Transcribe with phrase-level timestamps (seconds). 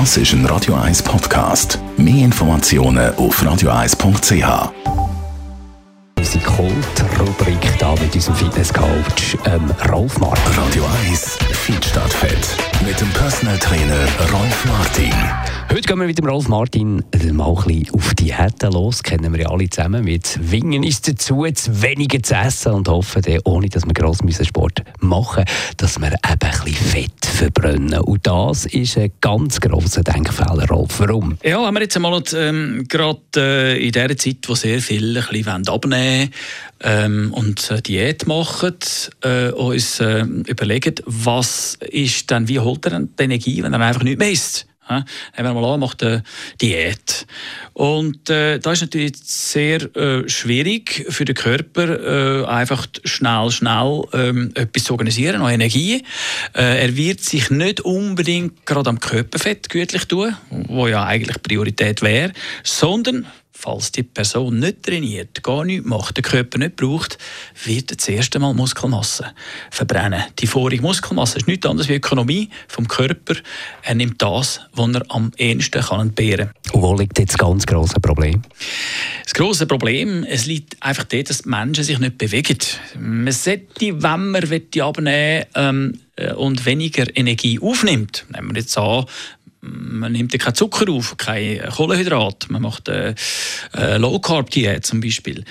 [0.00, 1.78] Das ist ein Radio 1 Podcast.
[1.96, 4.72] Mehr Informationen auf radio1.ch.
[6.18, 10.52] Unsere Kult-Rubrik hier mit unserem Fitnesscoach ähm, Rolf Martin.
[10.56, 12.56] Radio 1 Feed statt Fett.
[12.84, 15.14] Mit dem Personal Trainer Rolf Martin.
[15.70, 16.96] Heute gehen wir mit dem Rolf Martin
[17.32, 19.00] mal ein bisschen auf die Diäten los.
[19.00, 20.06] Kennen wir ja alle zusammen.
[20.06, 24.82] Wir zwingen uns dazu, zu weniger zu essen und hoffen, ohne dass wir gross Sport
[24.98, 25.44] machen
[25.76, 28.00] dass wir eben ein bisschen Fett verbrennen.
[28.00, 31.00] Und das ist ein ganz grosser Denkfehler, Rolf.
[31.00, 31.36] Warum?
[31.42, 35.26] Ja, haben wir jetzt einmal ähm, gerade äh, in dieser Zeit, wo sehr viele ein
[35.26, 36.30] bisschen abnehmen
[36.80, 38.76] ähm, und äh, Diät machen,
[39.22, 43.80] äh, uns äh, überlegen, was ist dann, wie holt er denn die Energie, wenn er
[43.80, 44.66] einfach nicht mehr isst?
[44.86, 45.06] Haben
[45.36, 46.22] wir mal an, macht eine
[46.60, 47.26] Diät.
[47.72, 54.02] Und äh, da ist natürlich sehr äh, schwierig für den Körper, äh, einfach schnell, schnell
[54.12, 56.04] ähm, etwas zu organisieren, noch Energie.
[56.54, 62.02] Äh, er wird sich nicht unbedingt gerade am Körperfett gütlich tun, wo ja eigentlich Priorität
[62.02, 63.26] wäre, sondern
[63.64, 67.16] falls die Person nicht trainiert, gar nichts macht, den Körper nicht braucht,
[67.64, 69.32] wird das erste Mal Muskelmasse
[69.70, 70.22] verbrennen.
[70.38, 73.36] Die vorige Muskelmasse ist nichts anderes wie Ökonomie vom Körper.
[73.82, 76.82] Er nimmt das, was er am ehesten kann entbehren kann.
[76.82, 78.42] wo liegt jetzt das ganz grosse Problem?
[79.22, 82.58] Das grosse Problem es liegt einfach darin, dass die Menschen sich nicht bewegen.
[82.98, 89.06] Man sollte, wenn man abnehmen ähm, äh, und weniger Energie aufnimmt, nehmen wir jetzt an,
[89.64, 93.14] man nimmt ja keinen Zucker auf, kein Kohlenhydrat, man macht eine,
[93.72, 95.44] eine Low Carb Diät zum Beispiel.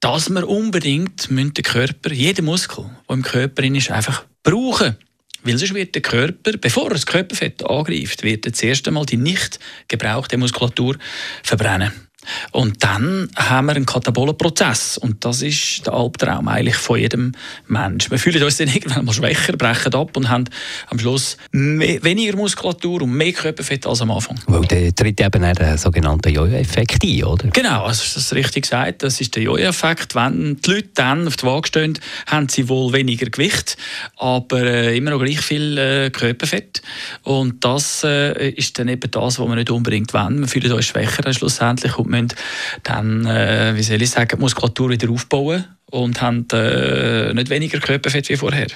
[0.00, 4.96] Dass man unbedingt den Körper, jeden Muskel, der im Körper ist, einfach brauchen.
[5.42, 9.16] Weil sonst wird der Körper, bevor er das Körperfett angreift, wird er zuerst einmal die
[9.16, 10.96] nicht gebrauchte Muskulatur
[11.42, 11.92] verbrennen.
[12.52, 14.98] Und dann haben wir einen Katabolenprozess.
[14.98, 17.32] Und das ist der Albtraum eigentlich von jedem
[17.66, 18.10] Menschen.
[18.10, 20.44] Wir fühlen uns dann irgendwann mal schwächer, brechen ab und haben
[20.88, 24.38] am Schluss mehr, weniger Muskulatur und mehr Körperfett als am Anfang.
[24.46, 27.48] Weil der tritt eben einen sogenannten Jojo-Effekt ein, oder?
[27.48, 29.02] Genau, also das ist richtig gesagt.
[29.02, 30.14] Das ist der Jojo-Effekt.
[30.14, 33.76] Wenn die Leute dann auf die Waage stehen, haben sie wohl weniger Gewicht,
[34.16, 36.82] aber äh, immer noch gleich viel äh, Körperfett.
[37.22, 40.40] Und das äh, ist dann eben das, was wir nicht unbedingt wollen.
[40.40, 42.34] Wir fühlen uns schwächer schlussendlich und müssen
[42.82, 47.78] dann, äh, wie soll ich sagen, die Muskulatur wieder aufbauen und haben äh, nicht weniger
[47.78, 48.66] Körperfett wie vorher.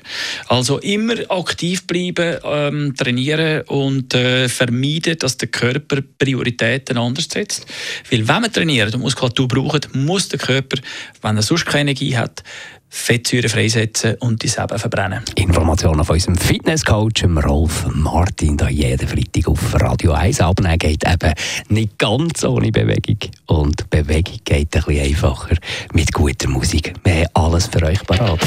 [0.48, 7.66] Also immer aktiv bleiben, ähm, trainieren und äh, vermeiden, dass der Körper Prioritäten anders setzt.
[8.10, 10.78] Weil wenn man trainiert und Muskulatur braucht, muss der Körper,
[11.22, 12.44] wenn er sonst keine Energie hat,
[12.90, 15.22] Fettsäuren freisetzen und die eben verbrennen.
[15.36, 21.32] Informationen von unserem Fitnesscoach Rolf Martin, da jeden Freitag auf Radio 1 abnehmen geht eben
[21.68, 23.18] nicht ganz ohne Bewegung.
[23.46, 25.56] Und Bewegung geht ein bisschen einfacher
[25.92, 26.92] mit guter Musik.
[27.04, 28.40] Wir haben alles für euch parat.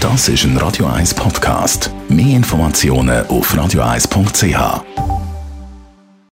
[0.00, 1.90] Das ist ein Radio 1 Podcast.
[2.08, 5.25] Mehr Informationen auf radio1.ch.